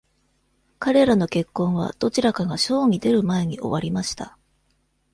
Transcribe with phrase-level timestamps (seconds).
[0.79, 4.35] 彼らの結婚はどちらかがショーに出る前に終わりました。